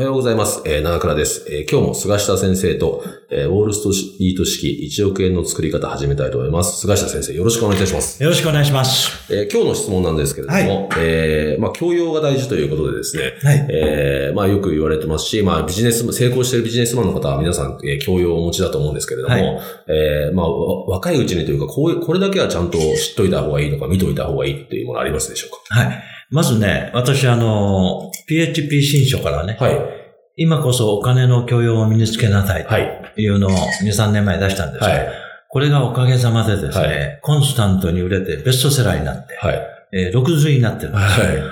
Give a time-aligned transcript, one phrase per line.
[0.00, 0.62] おはようございます。
[0.64, 6.80] えー、長倉です、えー、今日も菅下先生と、えー、ウォールストリート式1億円の作り方始めたいと思います。
[6.80, 8.22] 菅下先生、よろしくお願いいたします。
[8.22, 9.30] よろしくお願いします。
[9.30, 19.44] えー、今日の質問なんですけれども、はい、えー、まあ、教養が大事ということでですね、はい、えー、まあ、よく言われてますし、まあ、ビジネス、成功しているビジネスマンの方は皆さん、えー、教養をお持ちだと思うんですけれども、はい、
[19.88, 20.48] えー、まあ、
[20.86, 25.74] 若いうちにというか、こうこれだけはちゃんと知っといた方がいいのか、見といた方がいいっていうものありますでしょうか？
[25.74, 26.02] はい。
[26.30, 29.99] まずね、私あの、PHP 新書からね、はい。
[30.42, 33.28] 今こそお金の教養を身につけなさいとい。
[33.28, 33.50] うのを
[33.84, 35.08] 2、3年前出したんですが、はい、
[35.48, 39.60] これがおかげさまでですね、はい、コンスタントに売れてベストセラーになって、はい、
[39.92, 41.20] えー、6髄になってるんです。
[41.20, 41.42] はい。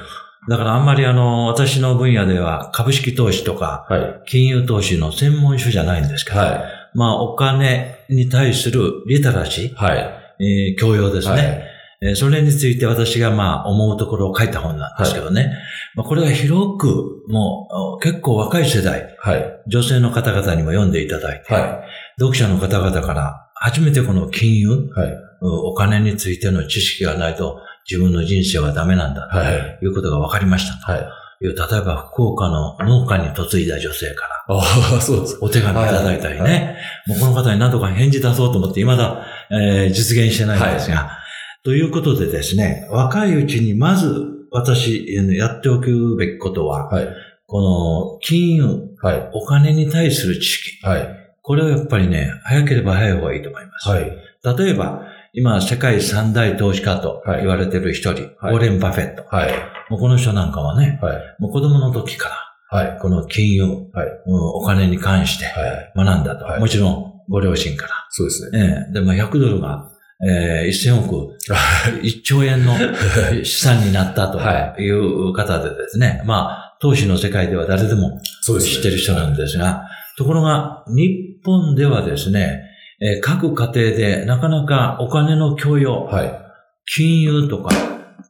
[0.48, 3.86] だからあんまりあの、私の分野では株式投資とか、
[4.24, 9.98] 金融投資の専門書じゃないんですけど、はい、まあお金に対するリテラシー、はい。
[10.40, 11.67] えー、教養ですね。
[12.00, 15.42] えー、それについて私がまあ思うところを書いた本なんですけどね。
[15.42, 15.52] はい、
[15.96, 17.68] まあ、これは広く、も
[17.98, 27.60] う結構若い世代、はい、女性の方々にも読んでいただいて、はい、読者の方々から初めてこの金融、はい、お金についての知識がないと
[27.90, 29.28] 自分の人生はダメなんだ
[29.80, 29.88] とい。
[29.88, 30.92] うことが分かりましたと。
[30.92, 31.08] はい。
[31.40, 35.38] いう、例えば福岡の農家に嫁いだ女性から、あそうです。
[35.40, 36.76] お手紙いただいたりね、
[37.06, 41.17] もうこの方に何とか返事出そうと思って、未だ、えー、実現してないんですが、はい
[41.68, 45.04] ということでですね、若いうちにまず私、
[45.36, 47.08] やっておくべきことは、はい、
[47.46, 48.64] この金融、
[49.02, 53.86] はい、お金に対する知識、はい、これはやっぱりね、早ければ早い方がいいと思います。
[53.90, 54.10] はい、
[54.56, 55.02] 例えば、
[55.34, 59.24] 今、世界三大投資家と言われてる一人、はい、オーレン・バフェット。
[59.28, 59.52] はい、
[59.90, 62.30] もうこの人なんかはね、はい、もう子供の時か
[62.70, 64.08] ら、はい、この金融、はい。
[64.26, 65.44] お金に関して
[65.94, 66.46] 学んだと。
[66.46, 67.90] はい、もちろん、ご両親から。
[68.08, 68.86] そうですね。
[68.86, 68.92] ええ。
[68.94, 69.90] で、まあ、100ドルが
[70.26, 71.36] えー、1000億、
[72.02, 72.74] 1兆円の
[73.44, 74.38] 資産になったと
[74.80, 78.20] いう方でですね、まあ、投資の世界では誰でも
[78.60, 82.64] 知ってる人なんですが、ところが、日本ではですね、
[83.00, 86.32] えー、各家庭でなかなかお金の教養、はい、
[86.84, 87.70] 金融とか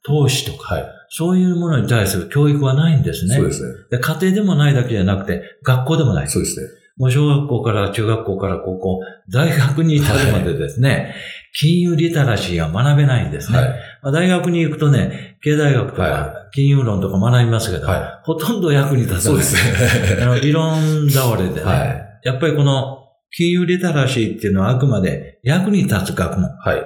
[0.05, 3.37] 投資とか、はい、そういうものに対する教育はないんですね。
[3.37, 3.75] そうですね。
[3.91, 6.29] で家庭でもないだけじゃなくて、学校でもない。
[6.29, 6.69] そうですね。
[6.99, 9.01] もう小学校から中学校から高校、
[9.33, 11.15] 大学に至るまでですね、はい、
[11.55, 13.59] 金融リテラシーは学べないんですね。
[13.59, 13.69] はい、
[14.03, 19.23] まあ、大学に行くとね、経済学とか金融論とか学びますけど、はい、ほとんど役に立たない。
[19.23, 19.55] そうです
[20.17, 20.23] ね。
[20.23, 22.99] あの理論倒れでね、はい、やっぱりこの
[23.31, 26.83] 金融リテラシーっていうのはあくまで役に立つ学問、はい、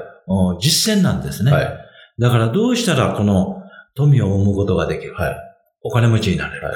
[0.61, 1.53] 実践なんですね。
[1.53, 1.79] はい、
[2.19, 3.63] だからどうしたらこの
[3.95, 5.37] 富を生むことができる、はい、
[5.83, 6.69] お金持ちになれるか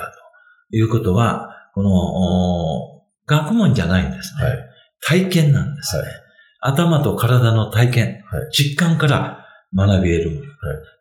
[0.71, 4.45] ということは、この学問じゃないんですね。
[4.45, 4.59] はい、
[5.01, 6.11] 体験なんですね、はい。
[6.61, 10.47] 頭と体の体験、はい、実感から学び得るもの。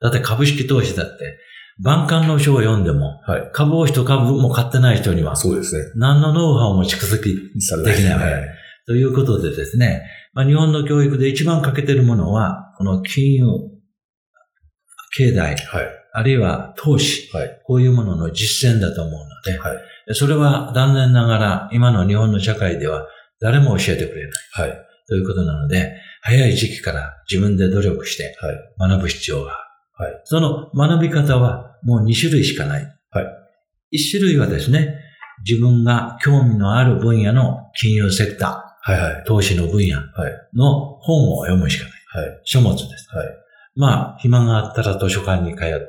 [0.02, 1.38] だって株式投資だって、
[1.80, 3.22] 万感の書を読んでも、
[3.54, 5.92] 株を一株も買ってない人には、そうですね。
[5.96, 8.18] 何のノウハウも蓄積できない。
[8.18, 8.48] はい、
[8.88, 13.46] ということでですね、まあ、日本の教育で一番欠けてるものは、この金融、
[15.18, 19.78] 経済、はい、あるいは投資、はい、こういうものの実践だと思うので、はい
[20.14, 23.08] それは残念ながら今の日本の社会では
[23.40, 24.70] 誰も教えてくれない。
[24.70, 24.86] はい。
[25.08, 28.36] ということなので、早い時期から自分で努力して
[28.80, 29.66] 学ぶ必要が
[29.98, 30.22] はい。
[30.26, 32.98] その学び方はもう2種類しかない。
[33.12, 33.26] はい。
[33.98, 35.00] 1種類はですね、
[35.48, 40.00] 自分が興味のある分野の金融セクター、はいはい、投資の分野
[40.54, 42.26] の本を読むしかない。
[42.26, 43.08] はい、書物です。
[43.16, 43.28] はい、
[43.76, 45.88] まあ、暇があったら図書館に通って、はい、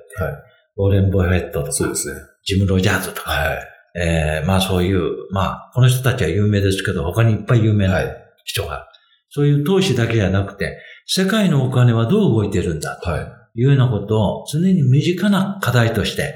[0.76, 3.58] オーレン・ボフェットとか、そうですね、ジム・ロジャーズとか、はい、
[3.96, 8.00] えー、まあそういう、まあ、この人たちは有名ですけど、他にいっぱい有名な
[8.44, 8.95] 人が、はい、
[9.36, 13.10] そういう投資だけじゃなくて、世界のお金はどう動いてるんだと
[13.54, 16.34] いうようなことを常に身近な課題として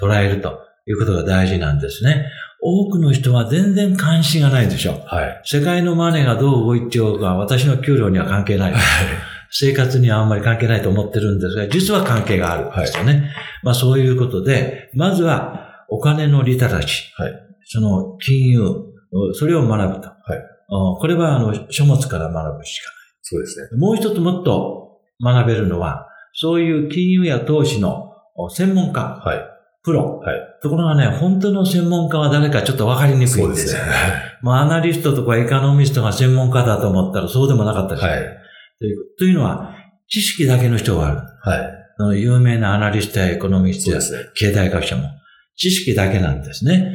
[0.00, 2.24] 捉えるということが大事なんですね。
[2.62, 4.92] 多くの人は全然関心がないでしょ。
[5.06, 5.40] はい。
[5.42, 8.72] 世界のマネーがどう動いてようが、私の給料には関係ない。
[8.72, 8.82] はい。
[9.50, 13.12] 生活にはあんまり関係ないと思ってるんですが、実は関係があるんですよね。
[13.12, 13.22] はい、
[13.64, 17.22] まあそういうことで、まずはお金のリテラシー。
[17.22, 17.32] はい。
[17.64, 18.60] その金融、
[19.34, 20.08] それを学ぶと。
[20.08, 20.55] はい。
[20.68, 22.96] これはあの書物から学ぶしかない。
[23.22, 23.78] そうですね。
[23.78, 28.12] もう一つもっと学べるのは、そういう金融や投資の
[28.50, 29.20] 専門家。
[29.24, 29.38] はい。
[29.82, 30.18] プロ。
[30.18, 30.36] はい。
[30.62, 33.46] ところがね、本当の専門家は誰かちょっとわかりにくいんですよ。
[33.46, 33.80] そうですね。
[34.42, 38.22] まあ、アナリストとかエカノミストが専門家だと思ったらそうでもなかったりはい。
[39.18, 39.74] というのは、
[40.08, 41.20] 知識だけの人がある。
[41.42, 42.20] はい。
[42.20, 44.00] 有名なアナリストやエコノミストや
[44.34, 45.04] 経済学者も、
[45.56, 46.92] 知識だけなんですね。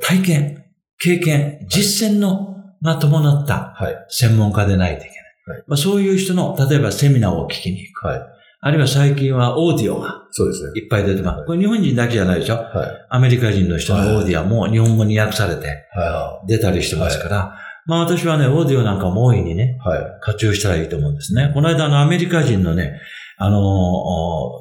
[0.00, 0.64] 体験、
[0.98, 3.74] 経験、実践のが伴った
[4.08, 5.58] 専門家でないといけない。
[5.58, 8.06] はいまあ、そういう人の、例えばセミナーを聞きに行く。
[8.06, 8.20] はい
[8.60, 10.26] あるいは最近はオーディオが。
[10.32, 10.80] そうですね。
[10.80, 11.44] いっぱい出てます。
[11.46, 12.56] これ日本人だけじゃないでしょ？
[12.56, 13.06] はい。
[13.08, 15.84] アメリカ人の人のオーディオも日本語に訳されて、
[16.48, 21.52] 出たりしてますから、まあ私はね、オーディオなんかも大いにね、はい、活用したらいいと思うんですね。
[21.54, 23.00] この間のアメリカ人のね、
[23.36, 23.62] あのー、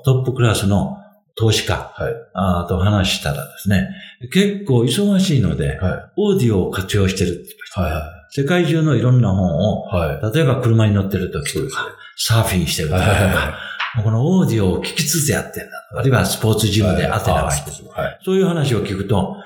[0.05, 0.97] トップクラスの
[1.35, 3.89] 投資家、はい、あと話したらですね、
[4.31, 8.01] 結構忙しいので、はい、オーディオを活用してるって言ってました、はいはい。
[8.29, 13.67] 世界中のいろんな本を、はい、例えば車に乗ってる時とか、ね、サーフィンしてる時とか、はい
[14.03, 15.71] このオーディオを聞きつつやってんだ。
[15.95, 17.89] あるいはスポーツジムでアテナがしてる。
[18.23, 19.37] そういう話を聞くと、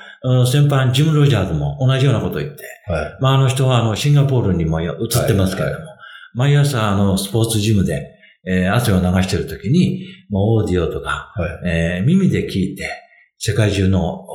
[0.45, 5.85] 先輩ジム・ロジャーズも同じようなことを言って、はい、まああの人はあのシンガポールにも移ってますけれども、
[6.33, 8.07] 毎朝あのスポーツジムで、
[8.45, 12.89] えー、汗を流しているときに、もうオーディオとか、はい、えー、耳で聞いて、
[13.37, 14.25] 世界中の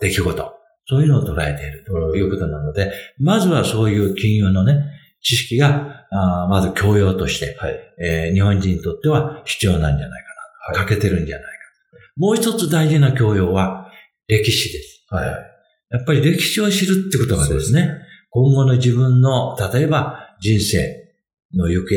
[0.00, 0.54] 出来事、
[0.86, 4.84] そういうのを捉えているということなので、まずはそういう金融のね、
[5.22, 10.28] 知識が、あまず教養として、はい、えー、日本人にとっては必要なんじゃないか
[10.74, 10.80] な。
[10.80, 11.50] はい、欠けてるんじゃないか。
[12.16, 13.90] もう一つ大事な教養は
[14.26, 15.06] 歴史です。
[15.08, 15.26] はい、
[15.90, 17.98] やっぱり歴史を知るってことがですね、すね。
[18.30, 21.14] 今後の自分の、例えば人生
[21.54, 21.96] の行方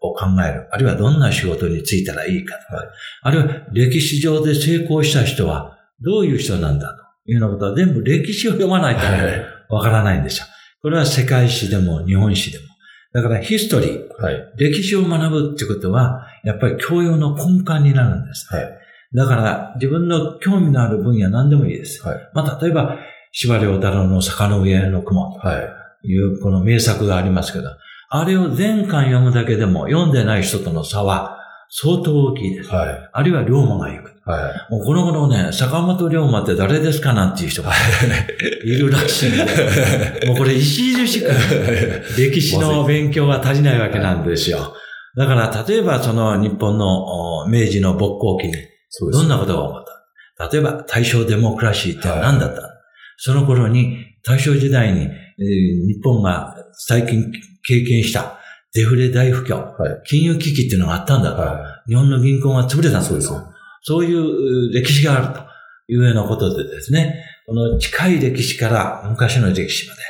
[0.00, 0.68] を考える。
[0.72, 2.84] あるいはどんな仕事に就いたらいいかとか、
[3.22, 10.46] あるいは歴史上で成功した人はどういう人なんだというようなことは全部歴史を読まないとわからないんですよ。
[10.82, 12.64] これは世界史でも日本史でも。
[13.12, 18.68] だからヒストリー、はい、歴史を学ぶってことは、やっぱり教養の根幹になるんです、はい。
[19.14, 22.06] だから自分の興味のある分野何でもいいです。
[22.06, 22.98] はい、まあ、例えば、
[23.32, 27.70] 司馬遼太郎の坂の上の雲というこの名作がありますけど、
[28.08, 31.38] あれを全巻読むだけでも読んでない人との差は
[31.70, 32.70] 相当大きいです。
[32.70, 34.15] はい、あるいは龍馬が行く。
[34.28, 37.70] はい、もうこの頃ね、坂本龍馬って誰ですかなんていう人が
[38.64, 38.70] い。
[38.70, 41.30] るらしいんで、 もうこれ石々しく
[42.18, 44.74] 歴史の勉強が足りないわけなんですよ。
[45.16, 48.54] だから例えばその日本の明治の勃興期に
[49.12, 49.84] どんなことが起こっ
[50.36, 50.48] た？
[50.52, 52.70] 例えば大正デモクラシーって何だった、はい、
[53.16, 55.06] その頃に大正時代に、えー、
[55.86, 57.32] 日本が最近
[57.66, 58.38] 経験した
[58.74, 63.20] デフレ大不況、はい、金融危機っていうのがあったんだと、はい、日本の銀行が潰れたんだと。
[63.22, 63.55] そう
[63.88, 65.40] そういう歴史があると
[65.92, 70.00] いうようなことでですね、この近い歴史から昔の歴史まで、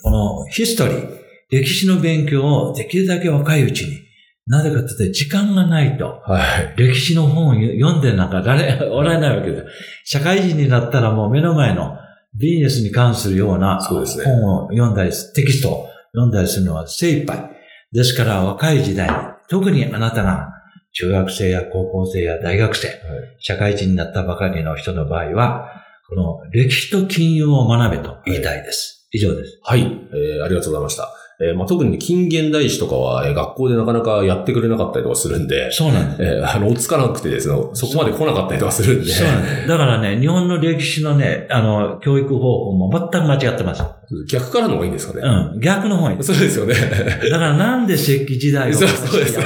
[0.00, 1.08] このヒストリー、
[1.50, 3.98] 歴史の勉強をできるだけ若いうちに、
[4.46, 9.64] なぜかというと時間がないと、はい、歴史の本を読んでなんか誰、おられないわけで、
[10.04, 11.98] 社会人になったらもう目の前の
[12.38, 17.50] ビジネスに関するような本を読んだり、テキストを読んだりするのは精一杯。
[17.90, 19.10] ですから若い時代、
[19.48, 20.59] 特にあなたが
[20.92, 22.98] 中学生や高校生や大学生、はい、
[23.38, 25.70] 社会人になったばかりの人の場合は、
[26.08, 29.08] この歴史と金融を学べと言いたいです。
[29.12, 29.60] はい、以上です。
[29.62, 31.08] はい、えー、ありがとうございました。
[31.42, 35.72] えー、まあ、特に近現代史とかは、えー、学校でなかなかやってくれなかったりとかするんで。
[35.72, 36.22] そうなんです。
[36.22, 39.10] えー、あの、追つかなくてですね、そこまで来なかったりとかするんで。
[39.10, 39.68] そうなんです。
[39.68, 43.82] だからね、日本の歴史のね、あの、教育方法も全く間違ってます。
[44.28, 45.20] 逆からの方がいいんですかね。
[45.22, 45.60] うん。
[45.60, 46.22] 逆の方がいい。
[46.22, 46.74] そうですよね。
[46.74, 49.44] だからなんで石器時代をそうそうですね。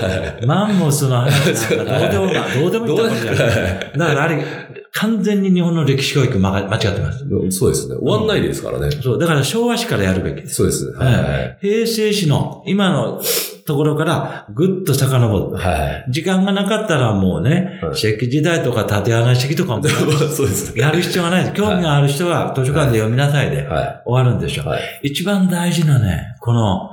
[0.00, 3.92] はい、マンモスの話なんかどうでも、どうでもいいとこじゃない。
[3.96, 4.44] だからあれ、
[4.92, 7.24] 完全に日本の歴史教育間違ってます。
[7.50, 7.96] そうですね。
[7.96, 8.90] 終わんないですからね。
[8.90, 9.18] そう。
[9.18, 10.54] だから昭和史からやるべきです。
[10.56, 10.92] そうです。
[10.92, 11.58] はい。
[11.60, 13.22] 平成史の今の
[13.64, 21.44] ところからぐっと遡って、はい、時間がなかったらもうね、はい、石器時代とか縦穴式とかも そうです、やる必要がない。
[21.44, 21.54] です。
[21.54, 23.66] 興味がある人は図書館で読みなさいで。
[24.04, 24.64] 終わるんでしょ。
[24.64, 24.68] う。
[24.68, 26.90] はい、一番大事なね、この、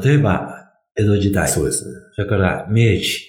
[0.00, 1.94] 例えば江戸時代、そうですね。
[2.14, 3.20] それから明治、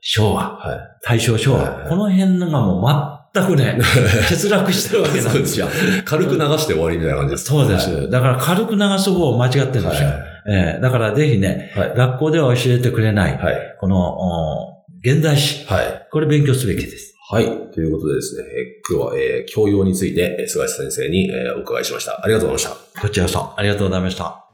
[0.00, 0.60] 昭和、
[1.02, 3.78] 大正昭和、この辺のがもう全くね、
[4.28, 5.66] 欠落してるわけなんですよ。
[6.04, 7.46] 軽く流して終わりみたいな感じです。
[7.46, 8.10] そうです。
[8.10, 9.90] だから軽く流す方を間違ってるんですよ。
[10.46, 13.38] えー、だからぜひね、学校では教えてくれない、
[13.80, 15.66] この、現代史、
[16.10, 17.14] これ勉強すべきです。
[17.30, 17.46] はい。
[17.72, 22.22] ということでですね、え今日は、えー、教養について、菅井先生に、えー、お伺いしました。
[22.22, 23.00] ありがとうございました。
[23.00, 24.44] こちらこそ、ありがとうございました。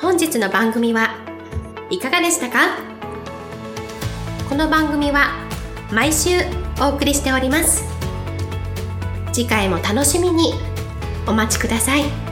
[0.00, 1.16] 本日の番組は
[1.90, 2.78] いかがでしたか？
[4.48, 5.32] この番組は
[5.92, 6.30] 毎週
[6.80, 7.84] お送りしております。
[9.32, 10.52] 次回も楽しみに
[11.28, 12.27] お待ちください。